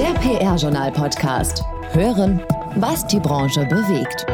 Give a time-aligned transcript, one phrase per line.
[0.00, 1.62] Der PR-Journal-Podcast.
[1.92, 2.40] Hören,
[2.76, 4.24] was die Branche bewegt.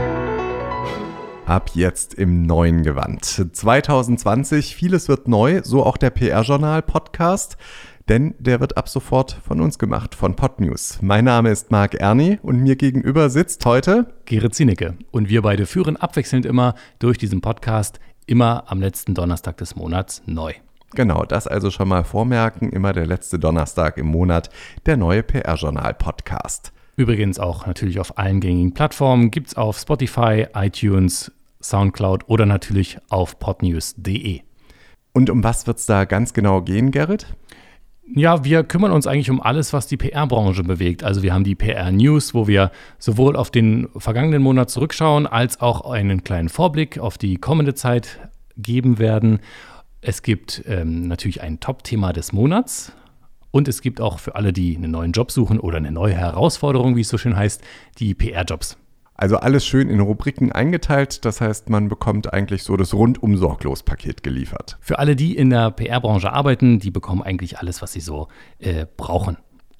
[1.45, 3.25] Ab jetzt im neuen Gewand.
[3.25, 7.57] 2020, vieles wird neu, so auch der PR-Journal-Podcast
[8.09, 11.01] denn der wird ab sofort von uns gemacht, von Podnews.
[11.02, 14.95] Mein Name ist Marc Erni und mir gegenüber sitzt heute Gerrit Zinicke.
[15.11, 20.23] Und wir beide führen abwechselnd immer durch diesen Podcast, immer am letzten Donnerstag des Monats
[20.25, 20.53] neu.
[20.95, 24.50] Genau, das also schon mal vormerken, immer der letzte Donnerstag im Monat,
[24.87, 26.73] der neue PR-Journal-Podcast.
[26.97, 32.98] Übrigens auch natürlich auf allen gängigen Plattformen, gibt es auf Spotify, iTunes, Soundcloud oder natürlich
[33.11, 34.41] auf podnews.de.
[35.12, 37.27] Und um was wird es da ganz genau gehen, Gerrit?
[38.14, 41.03] Ja, wir kümmern uns eigentlich um alles, was die PR-Branche bewegt.
[41.03, 45.91] Also wir haben die PR-News, wo wir sowohl auf den vergangenen Monat zurückschauen, als auch
[45.91, 48.20] einen kleinen Vorblick auf die kommende Zeit
[48.56, 49.41] geben werden.
[50.09, 52.92] Es gibt ähm, natürlich ein Top-Thema des Monats.
[53.51, 56.95] Und es gibt auch für alle, die einen neuen Job suchen oder eine neue Herausforderung,
[56.95, 57.60] wie es so schön heißt,
[57.98, 58.77] die PR-Jobs.
[59.14, 61.25] Also alles schön in Rubriken eingeteilt.
[61.25, 64.78] Das heißt, man bekommt eigentlich so das rundum sorglos Paket geliefert.
[64.81, 68.28] Für alle, die in der PR-Branche arbeiten, die bekommen eigentlich alles, was sie so
[68.61, 69.38] äh, brauchen,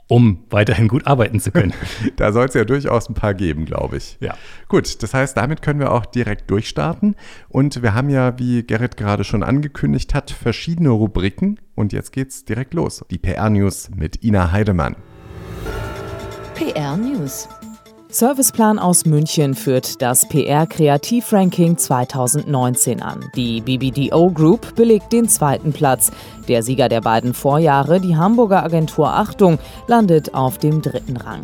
[0.09, 1.73] um weiterhin gut arbeiten zu können.
[2.17, 4.17] da soll es ja durchaus ein paar geben, glaube ich.
[4.21, 4.35] Ja.
[4.69, 7.17] Gut, das heißt, damit können wir auch direkt durchstarten.
[7.49, 11.59] Und wir haben ja, wie Gerrit gerade schon angekündigt hat, verschiedene Rubriken.
[11.75, 13.05] Und jetzt geht's direkt los.
[13.11, 14.97] Die PR-News mit Ina Heidemann.
[16.55, 17.49] PR News.
[18.17, 23.31] Serviceplan aus München führt das PR-Kreativ-Ranking 2019 an.
[23.37, 26.11] Die BBDO Group belegt den zweiten Platz.
[26.49, 31.43] Der Sieger der beiden Vorjahre, die Hamburger Agentur Achtung, landet auf dem dritten Rang.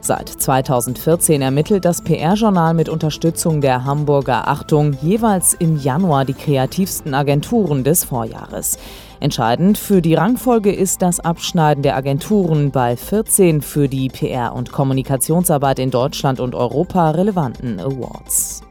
[0.00, 7.14] Seit 2014 ermittelt das PR-Journal mit Unterstützung der Hamburger Achtung jeweils im Januar die kreativsten
[7.14, 8.76] Agenturen des Vorjahres.
[9.20, 14.70] Entscheidend für die Rangfolge ist das Abschneiden der Agenturen bei 14 für die PR- und
[14.70, 18.62] Kommunikationsarbeit in Deutschland und Europa relevanten Awards.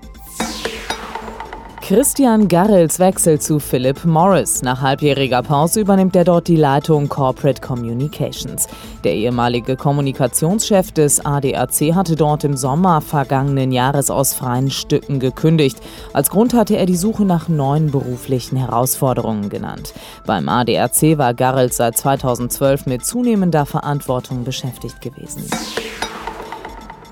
[1.87, 4.61] Christian Garrels Wechsel zu Philip Morris.
[4.61, 8.67] Nach halbjähriger Pause übernimmt er dort die Leitung Corporate Communications.
[9.05, 15.77] Der ehemalige Kommunikationschef des ADAC hatte dort im Sommer vergangenen Jahres aus freien Stücken gekündigt.
[16.11, 19.93] Als Grund hatte er die Suche nach neuen beruflichen Herausforderungen genannt.
[20.25, 25.45] Beim ADAC war Garrels seit 2012 mit zunehmender Verantwortung beschäftigt gewesen.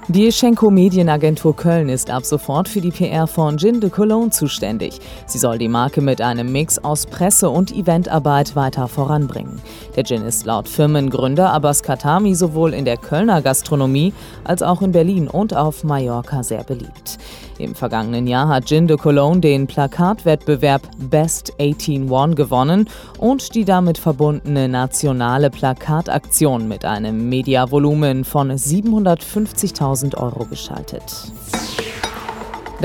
[0.07, 4.99] Die Schenko Medienagentur Köln ist ab sofort für die PR von Gin de Cologne zuständig.
[5.25, 9.59] Sie soll die Marke mit einem Mix aus Presse- und Eventarbeit weiter voranbringen.
[9.95, 14.91] Der Gin ist laut Firmengründer Abbas Katami sowohl in der Kölner Gastronomie als auch in
[14.91, 17.14] Berlin und auf Mallorca sehr beliebt.
[17.57, 23.97] Im vergangenen Jahr hat Gin de Cologne den Plakatwettbewerb Best 18-1 gewonnen und die damit
[23.97, 31.31] verbundene nationale Plakataktion mit einem Mediavolumen von 750.000 Euro geschaltet.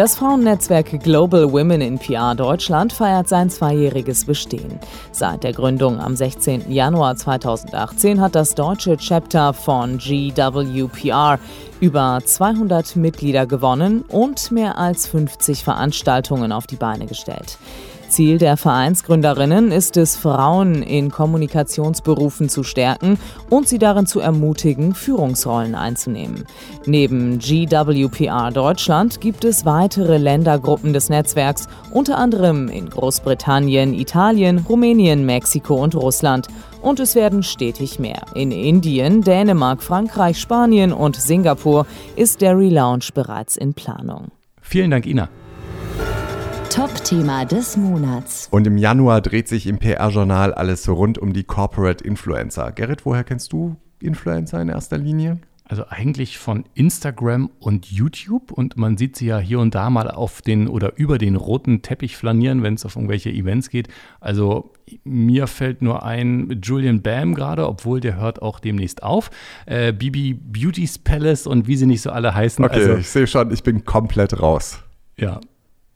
[0.00, 4.80] Das Frauennetzwerk Global Women in PR Deutschland feiert sein zweijähriges Bestehen.
[5.12, 6.72] Seit der Gründung am 16.
[6.72, 11.38] Januar 2018 hat das deutsche Chapter von GWPR
[11.80, 17.58] über 200 Mitglieder gewonnen und mehr als 50 Veranstaltungen auf die Beine gestellt.
[18.10, 24.94] Ziel der Vereinsgründerinnen ist es, Frauen in Kommunikationsberufen zu stärken und sie darin zu ermutigen,
[24.94, 26.44] Führungsrollen einzunehmen.
[26.86, 35.24] Neben GWPR Deutschland gibt es weitere Ländergruppen des Netzwerks, unter anderem in Großbritannien, Italien, Rumänien,
[35.24, 36.48] Mexiko und Russland.
[36.82, 38.22] Und es werden stetig mehr.
[38.34, 44.28] In Indien, Dänemark, Frankreich, Spanien und Singapur ist der Relaunch bereits in Planung.
[44.62, 45.28] Vielen Dank, Ina.
[46.70, 48.46] Top-Thema des Monats.
[48.52, 52.70] Und im Januar dreht sich im PR-Journal alles rund um die Corporate Influencer.
[52.70, 55.40] Gerrit, woher kennst du Influencer in erster Linie?
[55.64, 60.08] Also eigentlich von Instagram und YouTube und man sieht sie ja hier und da mal
[60.08, 63.88] auf den oder über den roten Teppich flanieren, wenn es auf irgendwelche Events geht.
[64.20, 69.30] Also mir fällt nur ein Julian Bam gerade, obwohl der hört auch demnächst auf.
[69.66, 72.64] Äh, Bibi Beauty's Palace und wie sie nicht so alle heißen.
[72.64, 74.78] Okay, also, ich sehe schon, ich bin komplett raus.
[75.18, 75.40] Ja,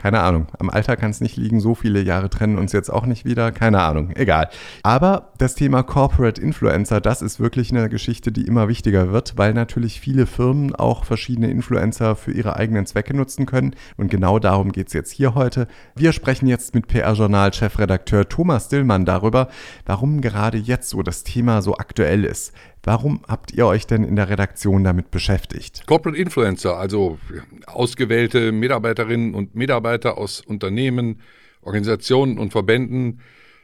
[0.05, 0.49] keine Ahnung.
[0.59, 1.61] Am Alter kann es nicht liegen.
[1.61, 3.53] So viele Jahre trennen uns jetzt auch nicht wieder.
[3.53, 4.11] Keine Ahnung.
[4.15, 4.51] Egal.
[4.83, 9.55] Aber das Thema Corporate Influencer, das ist wirklich eine Geschichte, die immer wichtiger wird, weil
[9.55, 13.75] natürlich viele Firmen auch verschiedene Influencer für ihre eigenen Zwecke nutzen können.
[13.97, 15.69] Und genau darum geht es jetzt hier heute.
[15.97, 19.49] Wir sprechen jetzt mit PR-Journal-Chefredakteur Thomas Dillmann darüber,
[19.87, 22.53] warum gerade jetzt so das Thema so aktuell ist.
[22.85, 25.87] Warum habt ihr euch denn in der Redaktion damit beschäftigt?
[25.87, 27.19] Corporate Influencer, also
[27.67, 31.23] ausgewählte Mitarbeiterinnen und Mitarbeiter aus Unternehmen,
[31.63, 33.21] Organisationen und Verbänden,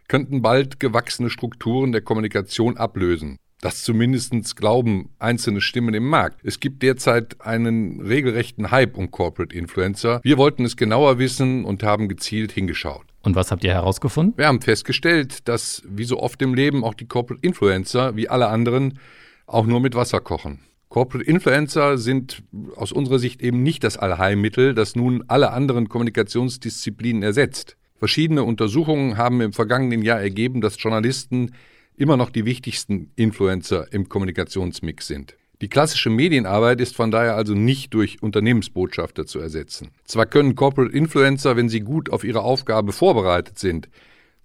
[0.08, 3.36] könnten bald gewachsene Strukturen der Kommunikation ablösen.
[3.60, 6.40] Das zumindest glauben einzelne Stimmen im Markt.
[6.42, 10.20] Es gibt derzeit einen regelrechten Hype um Corporate Influencer.
[10.22, 13.04] Wir wollten es genauer wissen und haben gezielt hingeschaut.
[13.22, 14.36] Und was habt ihr herausgefunden?
[14.36, 18.48] Wir haben festgestellt, dass wie so oft im Leben auch die Corporate Influencer, wie alle
[18.48, 18.98] anderen,
[19.46, 20.60] auch nur mit Wasser kochen.
[20.88, 22.42] Corporate Influencer sind
[22.74, 27.76] aus unserer Sicht eben nicht das Allheilmittel, das nun alle anderen Kommunikationsdisziplinen ersetzt.
[27.96, 31.52] Verschiedene Untersuchungen haben im vergangenen Jahr ergeben, dass Journalisten
[31.96, 35.36] immer noch die wichtigsten Influencer im Kommunikationsmix sind.
[35.60, 39.90] Die klassische Medienarbeit ist von daher also nicht durch Unternehmensbotschafter zu ersetzen.
[40.06, 43.90] Zwar können Corporate Influencer, wenn sie gut auf ihre Aufgabe vorbereitet sind,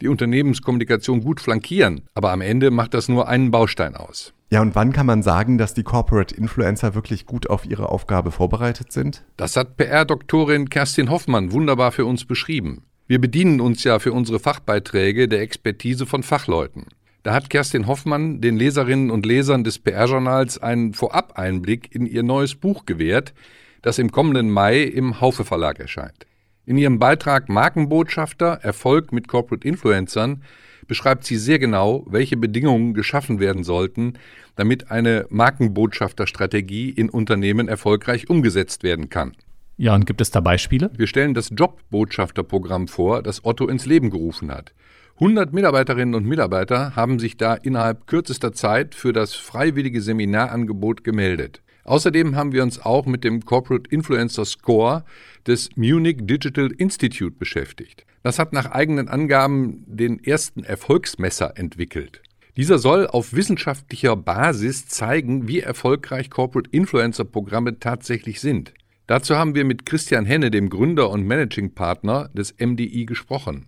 [0.01, 4.33] die Unternehmenskommunikation gut flankieren, aber am Ende macht das nur einen Baustein aus.
[4.50, 8.31] Ja, und wann kann man sagen, dass die Corporate Influencer wirklich gut auf ihre Aufgabe
[8.31, 9.23] vorbereitet sind?
[9.38, 12.83] Das hat PR-Doktorin Kerstin Hoffmann wunderbar für uns beschrieben.
[13.07, 16.88] Wir bedienen uns ja für unsere Fachbeiträge der Expertise von Fachleuten.
[17.25, 22.54] Da hat Kerstin Hoffmann den Leserinnen und Lesern des PR-Journals einen Vorab-Einblick in ihr neues
[22.54, 23.33] Buch gewährt,
[23.81, 26.27] das im kommenden Mai im Haufe Verlag erscheint.
[26.68, 30.44] In ihrem Beitrag Markenbotschafter Erfolg mit Corporate Influencern
[30.88, 34.19] beschreibt sie sehr genau, welche Bedingungen geschaffen werden sollten,
[34.56, 39.31] damit eine Markenbotschafterstrategie in Unternehmen erfolgreich umgesetzt werden kann.
[39.77, 40.92] Ja, und gibt es da Beispiele?
[40.95, 44.75] Wir stellen das Jobbotschafterprogramm vor, das Otto ins Leben gerufen hat.
[45.17, 51.62] 100 Mitarbeiterinnen und Mitarbeiter haben sich da innerhalb kürzester Zeit für das freiwillige Seminarangebot gemeldet.
[51.85, 55.06] Außerdem haben wir uns auch mit dem Corporate Influencer Score
[55.47, 58.06] des Munich Digital Institute beschäftigt.
[58.23, 62.21] Das hat nach eigenen Angaben den ersten Erfolgsmesser entwickelt.
[62.57, 68.73] Dieser soll auf wissenschaftlicher Basis zeigen, wie erfolgreich Corporate Influencer Programme tatsächlich sind.
[69.07, 73.67] Dazu haben wir mit Christian Henne, dem Gründer und Managing Partner des MDI, gesprochen.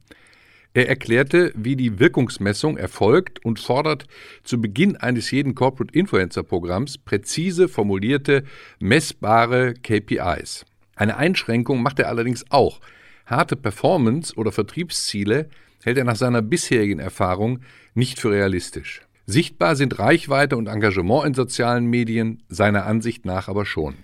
[0.77, 4.05] Er erklärte, wie die Wirkungsmessung erfolgt und fordert
[4.43, 8.43] zu Beginn eines jeden Corporate Influencer Programms präzise formulierte,
[8.77, 10.65] messbare KPIs.
[10.95, 12.79] Eine Einschränkung macht er allerdings auch.
[13.25, 15.49] Harte Performance oder Vertriebsziele
[15.83, 17.61] hält er nach seiner bisherigen Erfahrung
[17.95, 19.01] nicht für realistisch.
[19.25, 23.95] Sichtbar sind Reichweite und Engagement in sozialen Medien seiner Ansicht nach aber schon.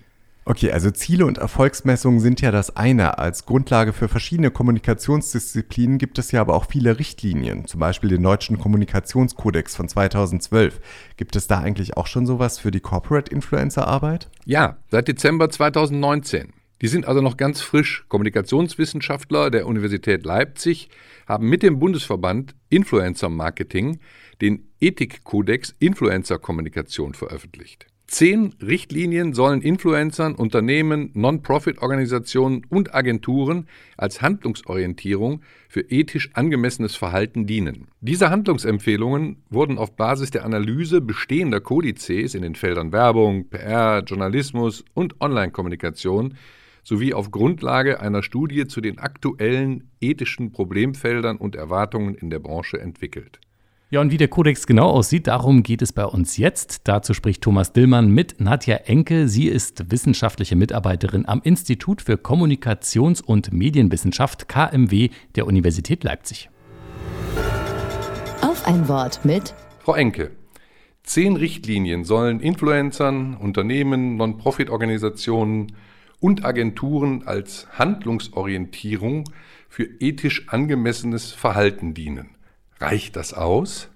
[0.46, 3.18] Okay, also Ziele und Erfolgsmessungen sind ja das eine.
[3.18, 8.22] Als Grundlage für verschiedene Kommunikationsdisziplinen gibt es ja aber auch viele Richtlinien, zum Beispiel den
[8.22, 10.80] deutschen Kommunikationskodex von 2012.
[11.16, 14.28] Gibt es da eigentlich auch schon sowas für die Corporate Influencer Arbeit?
[14.44, 16.52] Ja, seit Dezember 2019.
[16.82, 18.04] Die sind also noch ganz frisch.
[18.08, 20.90] Kommunikationswissenschaftler der Universität Leipzig
[21.26, 24.00] haben mit dem Bundesverband Influencer Marketing
[24.42, 27.86] den Ethikkodex Influencer Kommunikation veröffentlicht.
[28.14, 33.66] Zehn Richtlinien sollen Influencern, Unternehmen, Non-Profit-Organisationen und Agenturen
[33.96, 37.88] als Handlungsorientierung für ethisch angemessenes Verhalten dienen.
[38.00, 44.84] Diese Handlungsempfehlungen wurden auf Basis der Analyse bestehender Kodizes in den Feldern Werbung, PR, Journalismus
[44.94, 46.34] und Online-Kommunikation
[46.84, 52.80] sowie auf Grundlage einer Studie zu den aktuellen ethischen Problemfeldern und Erwartungen in der Branche
[52.80, 53.40] entwickelt.
[53.90, 56.88] Ja, und wie der Kodex genau aussieht, darum geht es bei uns jetzt.
[56.88, 59.28] Dazu spricht Thomas Dillmann mit Nadja Enke.
[59.28, 66.48] Sie ist wissenschaftliche Mitarbeiterin am Institut für Kommunikations- und Medienwissenschaft KMW der Universität Leipzig.
[68.40, 70.30] Auf ein Wort mit Frau Enke.
[71.02, 75.76] Zehn Richtlinien sollen Influencern, Unternehmen, Non-Profit-Organisationen
[76.18, 79.24] und Agenturen als Handlungsorientierung
[79.68, 82.30] für ethisch angemessenes Verhalten dienen.
[82.80, 83.88] Reicht das aus?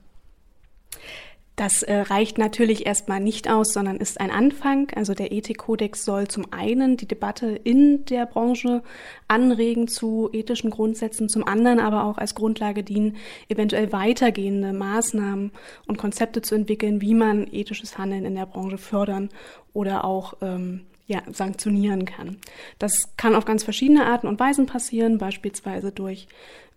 [1.59, 4.93] Das äh, reicht natürlich erstmal nicht aus, sondern ist ein Anfang.
[4.95, 8.85] Also der Ethikkodex soll zum einen die Debatte in der Branche
[9.27, 13.17] anregen zu ethischen Grundsätzen, zum anderen aber auch als Grundlage dienen,
[13.49, 15.51] eventuell weitergehende Maßnahmen
[15.89, 19.29] und Konzepte zu entwickeln, wie man ethisches Handeln in der Branche fördern
[19.73, 22.37] oder auch ähm, ja, sanktionieren kann.
[22.79, 26.29] Das kann auf ganz verschiedene Arten und Weisen passieren, beispielsweise durch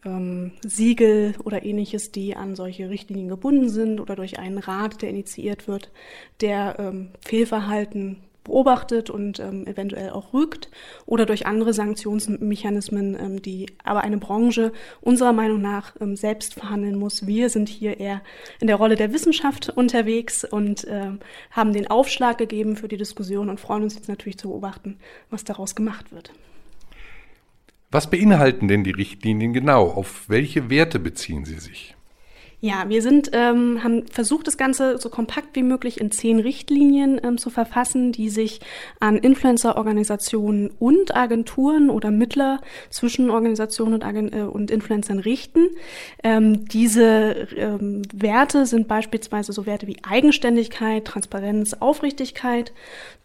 [0.06, 5.10] ähm, Siegel oder ähnliches, die an solche Richtlinien gebunden sind oder durch einen Rat, der
[5.10, 5.92] initiiert wird,
[6.40, 10.70] der ähm, Fehlverhalten beobachtet und ähm, eventuell auch rügt
[11.06, 16.98] oder durch andere Sanktionsmechanismen, ähm, die aber eine Branche unserer Meinung nach ähm, selbst verhandeln
[16.98, 17.28] muss.
[17.28, 18.22] Wir sind hier eher
[18.60, 21.20] in der Rolle der Wissenschaft unterwegs und ähm,
[21.52, 24.98] haben den Aufschlag gegeben für die Diskussion und freuen uns jetzt natürlich zu beobachten,
[25.30, 26.32] was daraus gemacht wird.
[27.92, 29.90] Was beinhalten denn die Richtlinien genau?
[29.90, 31.96] Auf welche Werte beziehen sie sich?
[32.64, 37.20] Ja, wir sind, ähm, haben versucht, das Ganze so kompakt wie möglich in zehn Richtlinien
[37.24, 38.60] ähm, zu verfassen, die sich
[39.00, 45.70] an Influencer-Organisationen und Agenturen oder Mittler zwischen Organisationen und, Agen äh, und Influencern richten.
[46.24, 52.74] Ähm, diese ähm, Werte sind beispielsweise so Werte wie Eigenständigkeit, Transparenz, Aufrichtigkeit,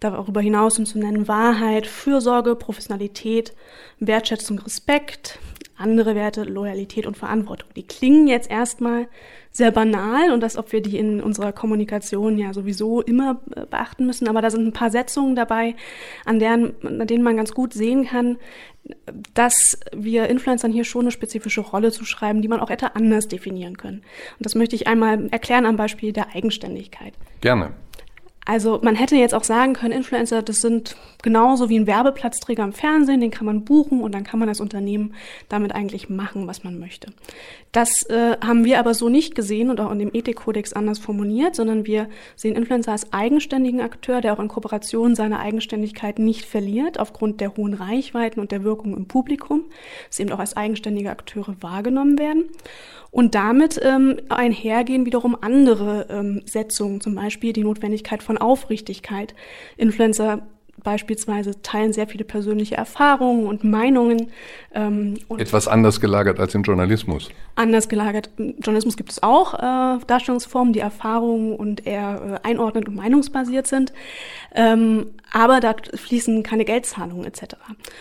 [0.01, 3.53] darüber hinaus sind zu nennen Wahrheit, Fürsorge, Professionalität,
[4.01, 5.39] Wertschätzung, Respekt,
[5.77, 7.69] andere Werte, Loyalität und Verantwortung.
[7.77, 9.09] Die klingen jetzt erstmal
[9.51, 14.07] sehr banal und als ob wir die in unserer Kommunikation ja sowieso immer äh, beachten
[14.07, 14.29] müssen.
[14.29, 15.75] Aber da sind ein paar Setzungen dabei,
[16.25, 18.37] an, deren, an denen man ganz gut sehen kann,
[19.35, 23.77] dass wir Influencern hier schon eine spezifische Rolle zuschreiben, die man auch hätte anders definieren
[23.77, 24.03] können.
[24.39, 27.15] Und das möchte ich einmal erklären am Beispiel der Eigenständigkeit.
[27.41, 27.73] Gerne.
[28.47, 32.73] Also man hätte jetzt auch sagen können, Influencer, das sind genauso wie ein Werbeplatzträger im
[32.73, 35.15] Fernsehen, den kann man buchen und dann kann man als Unternehmen
[35.49, 37.13] damit eigentlich machen, was man möchte.
[37.73, 41.57] Das äh, haben wir aber so nicht gesehen und auch in dem Ethikkodex anders formuliert,
[41.57, 47.01] sondern wir sehen Influencer als eigenständigen Akteur, der auch in Kooperation seine Eigenständigkeit nicht verliert,
[47.01, 49.65] aufgrund der hohen Reichweiten und der Wirkung im Publikum,
[50.09, 52.45] dass eben auch als eigenständige Akteure wahrgenommen werden
[53.17, 59.35] und damit ähm, einhergehen wiederum andere ähm, Setzungen, zum Beispiel die Notwendigkeit von Aufrichtigkeit.
[59.77, 60.43] Influencer
[60.83, 64.31] beispielsweise teilen sehr viele persönliche Erfahrungen und Meinungen.
[64.75, 67.29] Ähm, und Etwas anders gelagert als im Journalismus.
[67.55, 68.31] Anders gelagert.
[68.37, 73.67] Im Journalismus gibt es auch äh, Darstellungsformen, die Erfahrungen und eher äh, einordnend und meinungsbasiert
[73.67, 73.93] sind.
[74.55, 77.57] Ähm, aber da fließen keine Geldzahlungen etc.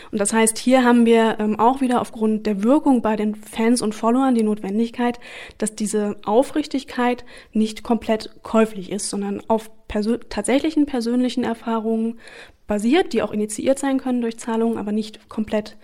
[0.10, 3.82] Und das heißt, hier haben wir ähm, auch wieder aufgrund der Wirkung bei den Fans
[3.82, 5.20] und Followern die Notwendigkeit,
[5.58, 12.22] dass diese Aufrichtigkeit nicht komplett käuflich ist, sondern auf persö tatsächlichen persönlichen Erfahrungen
[12.68, 15.76] basiert, die auch initiiert sein können durch Zahlungen, aber nicht komplett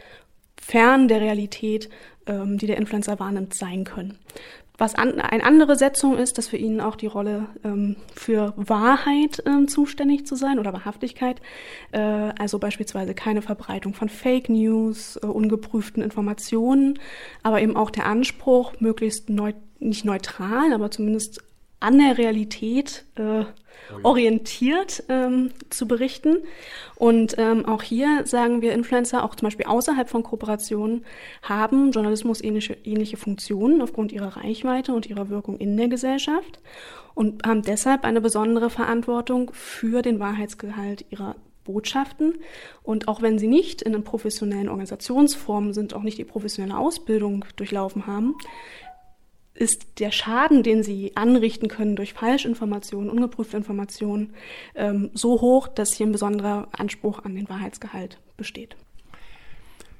[0.55, 1.89] fern der Realität,
[2.27, 4.17] ähm, die der Influencer wahrnimmt, sein können.
[4.81, 9.43] Was an, eine andere Setzung ist, dass für ihn auch die Rolle ähm, für Wahrheit
[9.45, 11.39] ähm, zuständig zu sein oder Wahrhaftigkeit.
[11.91, 16.97] Äh, also beispielsweise keine Verbreitung von Fake News, äh, ungeprüften Informationen,
[17.43, 21.43] aber eben auch der Anspruch, möglichst neu, nicht neutral, aber zumindest
[21.81, 23.43] an der Realität äh,
[24.03, 26.37] orientiert ähm, zu berichten.
[26.95, 31.03] Und ähm, auch hier sagen wir, Influencer, auch zum Beispiel außerhalb von Kooperationen,
[31.41, 36.59] haben Journalismus ähnliche, ähnliche Funktionen aufgrund ihrer Reichweite und ihrer Wirkung in der Gesellschaft
[37.15, 42.35] und haben deshalb eine besondere Verantwortung für den Wahrheitsgehalt ihrer Botschaften.
[42.83, 47.45] Und auch wenn sie nicht in einer professionellen Organisationsform sind, auch nicht die professionelle Ausbildung
[47.55, 48.35] durchlaufen haben,
[49.61, 54.33] ist der Schaden, den sie anrichten können durch Falschinformationen, ungeprüfte Informationen,
[54.75, 58.75] ähm, so hoch, dass hier ein besonderer Anspruch an den Wahrheitsgehalt besteht.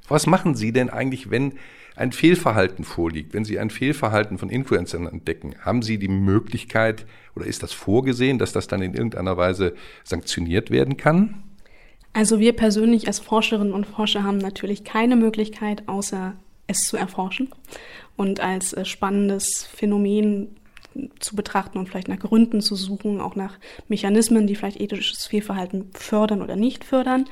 [0.08, 1.54] Was machen Sie denn eigentlich, wenn
[1.96, 5.56] ein Fehlverhalten vorliegt, wenn Sie ein Fehlverhalten von Influencern entdecken?
[5.62, 10.72] Haben Sie die Möglichkeit oder ist das vorgesehen, dass das dann in irgendeiner Weise sanktioniert
[10.72, 11.44] werden kann?
[12.14, 16.36] Also wir persönlich als Forscherinnen und Forscher haben natürlich keine Möglichkeit, außer
[16.72, 17.50] es zu erforschen
[18.18, 20.56] und als äh, spannendes Phänomen
[21.20, 25.90] zu betrachten und vielleicht nach Gründen zu suchen, auch nach Mechanismen, die vielleicht ethisches Fehlverhalten
[25.94, 27.26] fördern oder nicht fördern.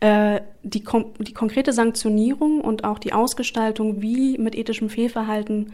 [0.00, 0.84] Äh, die,
[1.18, 5.72] die konkrete Sanktionierung und auch die Ausgestaltung, wie mit ethischem Fehlverhalten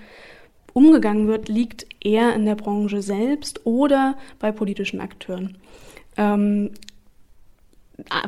[0.73, 5.57] umgegangen wird, liegt eher in der Branche selbst oder bei politischen Akteuren.
[6.17, 6.71] Ähm,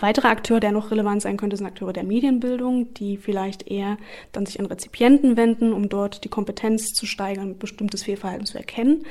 [0.01, 3.99] weitere Akteur, der noch relevant sein könnte, sind Akteure der Medienbildung, die vielleicht eher
[4.33, 9.05] dann sich an Rezipienten wenden, um dort die Kompetenz zu steigern, bestimmtes Fehlverhalten zu erkennen.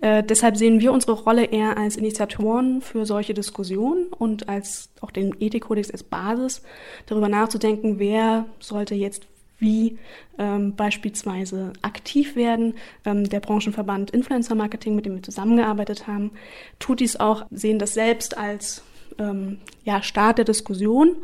[0.00, 5.10] Äh, deshalb sehen wir unsere Rolle eher als Initiatoren für solche Diskussionen und als auch
[5.10, 6.62] den Ethikkodex als Basis,
[7.06, 9.26] darüber nachzudenken, wer sollte jetzt
[9.58, 9.98] wie
[10.38, 12.74] ähm, beispielsweise aktiv werden.
[13.04, 16.32] Ähm, der Branchenverband Influencer Marketing, mit dem wir zusammengearbeitet haben,
[16.78, 18.82] tut dies auch, sehen das selbst als
[19.18, 21.16] ähm, ja, Start der Diskussion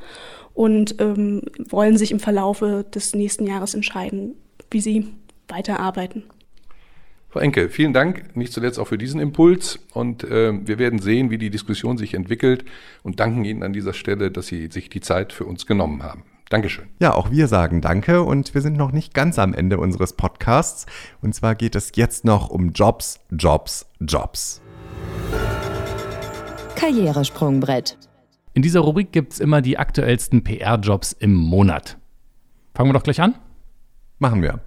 [0.55, 4.35] und ähm, wollen sich im Verlaufe des nächsten Jahres entscheiden,
[4.71, 5.09] wie sie
[5.49, 6.25] weiterarbeiten.
[7.31, 9.79] Frau Enke, vielen Dank, nicht zuletzt auch für diesen Impuls.
[9.95, 12.65] Und äh, wir werden sehen, wie die Diskussion sich entwickelt
[13.05, 16.25] und danken Ihnen an dieser Stelle, dass Sie sich die Zeit für uns genommen haben.
[16.49, 16.87] Dankeschön.
[16.99, 20.87] Ja, auch wir sagen Danke und wir sind noch nicht ganz am Ende unseres Podcasts.
[21.23, 24.61] Und zwar geht es jetzt noch um Jobs, Jobs, Jobs.
[26.77, 27.99] Karrieresprungbrett.
[28.55, 31.99] In dieser Rubrik gibt es immer die aktuellsten PR-Jobs im Monat.
[32.75, 33.35] Fangen wir doch gleich an?
[34.19, 34.61] Machen wir.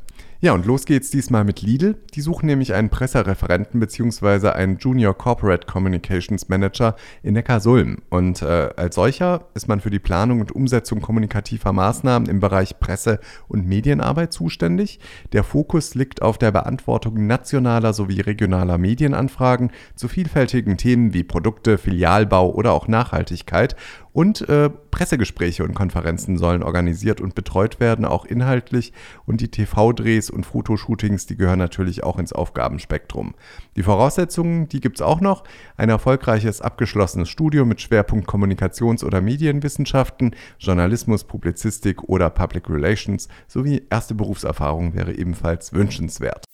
[0.43, 1.95] Ja, und los geht's diesmal mit Lidl.
[2.15, 4.49] Die suchen nämlich einen Pressereferenten bzw.
[4.49, 7.99] einen Junior Corporate Communications Manager in Neckarsulm.
[8.09, 12.77] Und äh, als solcher ist man für die Planung und Umsetzung kommunikativer Maßnahmen im Bereich
[12.81, 14.99] Presse- und Medienarbeit zuständig.
[15.31, 21.77] Der Fokus liegt auf der Beantwortung nationaler sowie regionaler Medienanfragen zu vielfältigen Themen wie Produkte,
[21.77, 23.77] Filialbau oder auch Nachhaltigkeit
[24.13, 28.93] und äh, Pressegespräche und Konferenzen sollen organisiert und betreut werden, auch inhaltlich.
[29.25, 33.33] Und die TV-Drehs und Fotoshootings, die gehören natürlich auch ins Aufgabenspektrum.
[33.75, 35.43] Die Voraussetzungen, die gibt es auch noch.
[35.77, 43.81] Ein erfolgreiches abgeschlossenes Studium mit Schwerpunkt Kommunikations- oder Medienwissenschaften, Journalismus, Publizistik oder Public Relations sowie
[43.89, 46.45] erste Berufserfahrung wäre ebenfalls wünschenswert.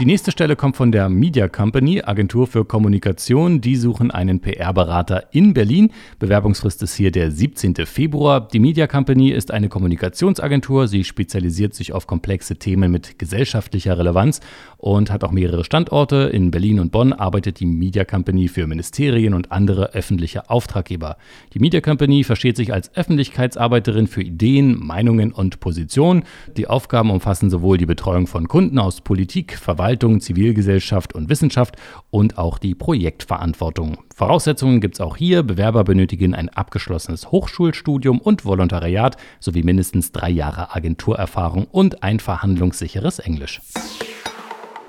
[0.00, 3.60] Die nächste Stelle kommt von der Media Company, Agentur für Kommunikation.
[3.60, 5.92] Die suchen einen PR-Berater in Berlin.
[6.18, 7.76] Bewerbungsfrist ist hier der 17.
[7.86, 8.48] Februar.
[8.48, 10.88] Die Media Company ist eine Kommunikationsagentur.
[10.88, 14.40] Sie spezialisiert sich auf komplexe Themen mit gesellschaftlicher Relevanz
[14.78, 16.28] und hat auch mehrere Standorte.
[16.32, 21.18] In Berlin und Bonn arbeitet die Media Company für Ministerien und andere öffentliche Auftraggeber.
[21.54, 26.24] Die Media Company versteht sich als Öffentlichkeitsarbeiterin für Ideen, Meinungen und Positionen.
[26.56, 31.76] Die Aufgaben umfassen sowohl die Betreuung von Kunden aus Politik, Verwaltung, Verwaltung, Zivilgesellschaft und Wissenschaft
[32.10, 33.98] und auch die Projektverantwortung.
[34.16, 35.42] Voraussetzungen gibt es auch hier.
[35.42, 43.18] Bewerber benötigen ein abgeschlossenes Hochschulstudium und Volontariat sowie mindestens drei Jahre Agenturerfahrung und ein verhandlungssicheres
[43.18, 43.60] Englisch.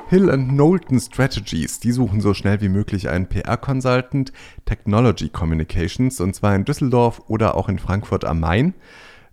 [0.07, 4.31] Hill Knowlton Strategies, die suchen so schnell wie möglich einen PR-Consultant
[4.63, 8.73] Technology Communications und zwar in Düsseldorf oder auch in Frankfurt am Main.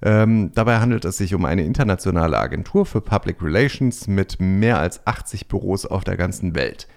[0.02, 5.06] Ähm, dabei handelt es sich um eine internationale Agentur für Public Relations mit mehr als
[5.06, 6.88] 80 Büros auf der ganzen Welt.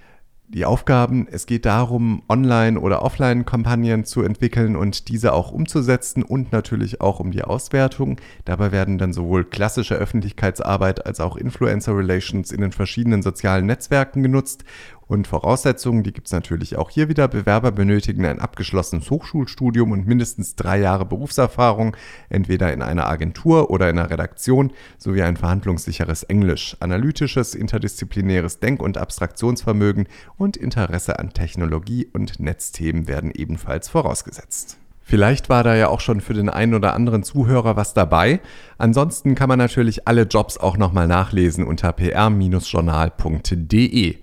[0.47, 6.51] Die Aufgaben, es geht darum, Online- oder Offline-Kampagnen zu entwickeln und diese auch umzusetzen und
[6.51, 8.17] natürlich auch um die Auswertung.
[8.45, 14.21] Dabei werden dann sowohl klassische Öffentlichkeitsarbeit als auch Influencer Relations in den verschiedenen sozialen Netzwerken
[14.21, 14.65] genutzt
[15.07, 17.27] und Voraussetzungen, die gibt es natürlich auch hier wieder.
[17.27, 21.95] Bewerber benötigen ein abgeschlossenes Hochschulstudium und mindestens drei Jahre Berufserfahrung,
[22.29, 28.81] entweder in einer Agentur oder in einer Redaktion, sowie ein verhandlungssicheres Englisch, analytisches, interdisziplinäres Denk-
[28.81, 30.07] und Abstraktionsvermögen
[30.37, 34.77] und Interesse an Technologie und Netzthemen werden ebenfalls vorausgesetzt.
[35.07, 38.39] Vielleicht war da ja auch schon für den einen oder anderen Zuhörer was dabei.
[38.79, 44.15] Ansonsten kann man natürlich alle Jobs auch nochmal nachlesen unter pr-journal.de.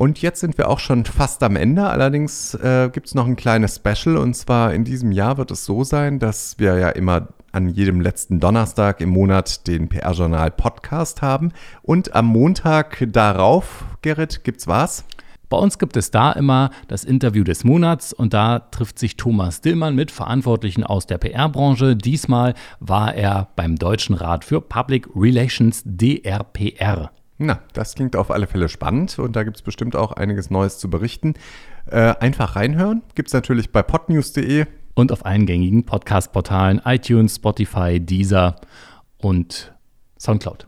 [0.00, 1.86] Und jetzt sind wir auch schon fast am Ende.
[1.86, 4.16] Allerdings äh, gibt es noch ein kleines Special.
[4.16, 8.00] Und zwar in diesem Jahr wird es so sein, dass wir ja immer an jedem
[8.00, 11.52] letzten Donnerstag im Monat den PR-Journal Podcast haben.
[11.82, 15.04] Und am Montag darauf, Gerrit, gibt's was?
[15.50, 19.60] Bei uns gibt es da immer das Interview des Monats und da trifft sich Thomas
[19.60, 21.94] Dillmann mit Verantwortlichen aus der PR-Branche.
[21.94, 27.10] Diesmal war er beim Deutschen Rat für Public Relations DRPR.
[27.42, 30.78] Na, das klingt auf alle Fälle spannend und da gibt es bestimmt auch einiges Neues
[30.78, 31.32] zu berichten.
[31.86, 33.00] Äh, einfach reinhören.
[33.14, 34.66] Gibt es natürlich bei podnews.de.
[34.92, 38.56] Und auf allen gängigen Podcast-Portalen iTunes, Spotify, Deezer
[39.16, 39.72] und
[40.18, 40.66] Soundcloud.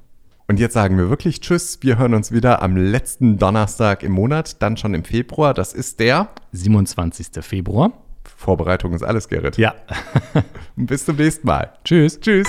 [0.48, 1.78] Und jetzt sagen wir wirklich Tschüss.
[1.82, 5.52] Wir hören uns wieder am letzten Donnerstag im Monat, dann schon im Februar.
[5.52, 7.44] Das ist der 27.
[7.44, 7.92] Februar.
[8.24, 9.58] Vorbereitung ist alles, Gerrit.
[9.58, 9.74] Ja.
[10.76, 11.74] Bis zum nächsten Mal.
[11.84, 12.18] Tschüss.
[12.18, 12.48] Tschüss.